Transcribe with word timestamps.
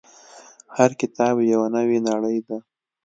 •هر 0.77 0.91
کتاب 1.01 1.35
یو 1.51 1.61
نوی 1.75 1.97
نړۍ 2.09 2.37
ده. 2.47 2.57